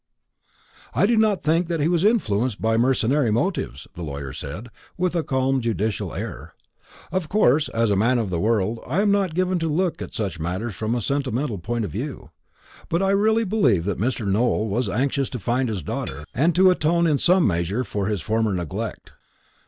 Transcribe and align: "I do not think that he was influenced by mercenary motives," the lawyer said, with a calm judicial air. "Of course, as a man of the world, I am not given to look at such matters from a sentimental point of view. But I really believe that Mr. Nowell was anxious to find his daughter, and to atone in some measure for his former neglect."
"I 0.95 1.05
do 1.05 1.15
not 1.15 1.43
think 1.43 1.67
that 1.67 1.79
he 1.79 1.87
was 1.87 2.03
influenced 2.03 2.59
by 2.59 2.75
mercenary 2.75 3.29
motives," 3.29 3.87
the 3.93 4.01
lawyer 4.01 4.33
said, 4.33 4.69
with 4.97 5.15
a 5.15 5.21
calm 5.21 5.61
judicial 5.61 6.15
air. 6.15 6.55
"Of 7.11 7.29
course, 7.29 7.69
as 7.69 7.91
a 7.91 7.95
man 7.95 8.17
of 8.17 8.31
the 8.31 8.39
world, 8.39 8.79
I 8.87 9.01
am 9.03 9.11
not 9.11 9.35
given 9.35 9.59
to 9.59 9.67
look 9.67 10.01
at 10.01 10.15
such 10.15 10.39
matters 10.39 10.73
from 10.73 10.95
a 10.95 11.01
sentimental 11.01 11.59
point 11.59 11.85
of 11.85 11.91
view. 11.91 12.31
But 12.89 13.03
I 13.03 13.11
really 13.11 13.43
believe 13.43 13.85
that 13.85 13.99
Mr. 13.99 14.25
Nowell 14.25 14.67
was 14.69 14.89
anxious 14.89 15.29
to 15.29 15.39
find 15.39 15.69
his 15.69 15.83
daughter, 15.83 16.25
and 16.33 16.55
to 16.55 16.71
atone 16.71 17.05
in 17.05 17.19
some 17.19 17.45
measure 17.45 17.83
for 17.83 18.07
his 18.07 18.23
former 18.23 18.55
neglect." 18.55 19.11